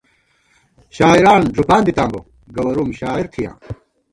شاعران 0.95 1.41
ݫُپان 1.55 1.81
دِتاں 1.85 2.09
بہ، 2.11 2.19
گوَرُوم 2.55 2.89
شاعر 2.99 3.25
تھِیاں 3.33 3.55